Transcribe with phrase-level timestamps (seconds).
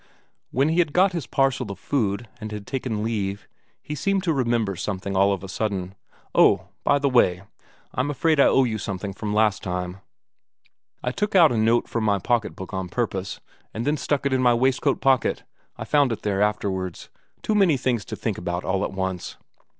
[0.49, 3.47] When he had got his parcel of food and had taken leave,
[3.83, 5.93] he seemed to remember something all of a sudden:
[6.33, 7.43] "Oh, by the way,
[7.93, 9.97] I'm afraid I owe you something from last time
[11.03, 13.41] I took out a note from my pocket book on purpose,
[13.75, 15.43] and then stuck it in my waistcoat pocket
[15.77, 17.09] I found it there afterwards.
[17.43, 19.37] Too many things to think about all at once...."